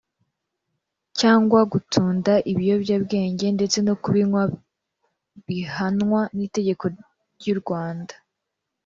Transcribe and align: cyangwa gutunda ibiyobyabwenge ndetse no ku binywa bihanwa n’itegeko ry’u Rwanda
cyangwa 1.19 1.59
gutunda 1.71 2.33
ibiyobyabwenge 2.51 3.45
ndetse 3.57 3.77
no 3.85 3.93
ku 4.01 4.07
binywa 4.13 4.43
bihanwa 5.47 6.21
n’itegeko 6.35 6.83
ry’u 7.39 7.57
Rwanda 7.61 8.13